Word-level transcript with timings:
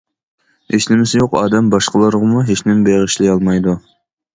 ھېچنېمىسى 0.75 1.21
يوق 1.21 1.37
ئادەم 1.43 1.69
باشقىلارغىمۇ 1.75 2.45
ھېچنېمە 2.51 2.87
بېغىشلىيالمايدۇ. 2.93 3.83